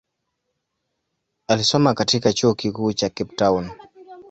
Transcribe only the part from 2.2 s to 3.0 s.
chuo kikuu